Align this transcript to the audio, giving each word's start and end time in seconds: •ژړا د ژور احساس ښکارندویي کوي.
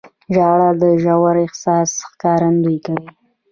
•ژړا 0.35 0.69
د 0.81 0.83
ژور 1.03 1.35
احساس 1.45 1.89
ښکارندویي 2.09 2.79
کوي. 2.85 3.07